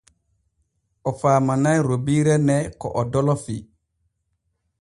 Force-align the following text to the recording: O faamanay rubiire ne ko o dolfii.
O 1.09 1.11
faamanay 1.19 1.79
rubiire 1.87 2.35
ne 2.47 2.57
ko 2.79 2.87
o 2.99 3.03
dolfii. 3.11 3.61